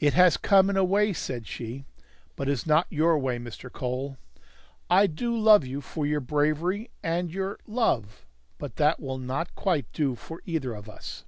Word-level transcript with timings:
"It 0.00 0.12
has 0.12 0.36
come, 0.36 0.68
in 0.68 0.76
a 0.76 0.84
way," 0.84 1.14
said 1.14 1.46
she; 1.46 1.86
"but 2.36 2.46
it 2.46 2.52
is 2.52 2.66
not 2.66 2.86
your 2.90 3.18
way, 3.18 3.38
Mr. 3.38 3.72
Cole. 3.72 4.18
I 4.90 5.06
do 5.06 5.34
love 5.34 5.64
you 5.64 5.80
for 5.80 6.04
your 6.04 6.20
bravery 6.20 6.90
and 7.02 7.30
your 7.32 7.58
love 7.66 8.26
but 8.58 8.76
that 8.76 9.00
will 9.00 9.16
not 9.16 9.54
quite 9.54 9.90
do 9.94 10.14
for 10.14 10.42
either 10.44 10.74
of 10.74 10.90
us." 10.90 11.24